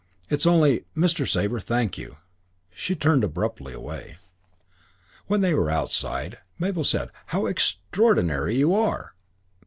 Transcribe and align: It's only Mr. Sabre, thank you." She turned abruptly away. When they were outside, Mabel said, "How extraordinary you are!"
It's 0.31 0.47
only 0.47 0.85
Mr. 0.97 1.29
Sabre, 1.31 1.59
thank 1.59 1.95
you." 1.95 2.17
She 2.73 2.95
turned 2.95 3.23
abruptly 3.23 3.71
away. 3.71 4.17
When 5.27 5.41
they 5.41 5.53
were 5.53 5.69
outside, 5.69 6.39
Mabel 6.57 6.83
said, 6.83 7.11
"How 7.27 7.45
extraordinary 7.45 8.55
you 8.55 8.73
are!" 8.73 9.13